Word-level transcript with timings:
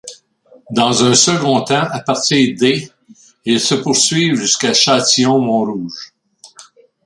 Dans 0.71 1.03
un 1.03 1.13
second 1.13 1.61
temps, 1.63 1.87
à 1.91 1.99
partir 1.99 2.55
d', 2.59 2.91
ils 3.45 3.59
se 3.59 3.75
poursuivrent 3.75 4.35
jusqu'à 4.41 4.73
Châtillon- 4.73 5.37
Montrouge. 5.39 6.11